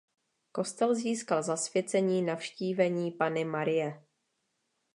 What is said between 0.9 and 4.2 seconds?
získal zasvěcení Navštívení Panny Marie.